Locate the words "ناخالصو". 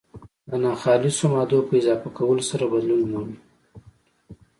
0.63-1.25